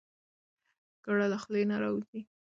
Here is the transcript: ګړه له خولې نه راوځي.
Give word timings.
ګړه 1.05 1.25
له 1.31 1.37
خولې 1.41 1.63
نه 1.71 1.75
راوځي. 1.81 2.21